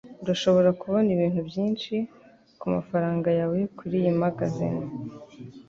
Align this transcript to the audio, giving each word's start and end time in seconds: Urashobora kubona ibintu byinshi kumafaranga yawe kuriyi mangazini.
Urashobora 0.23 0.69
kubona 0.81 1.07
ibintu 1.15 1.39
byinshi 1.49 1.95
kumafaranga 2.59 3.29
yawe 3.39 3.59
kuriyi 3.77 4.11
mangazini. 4.19 4.83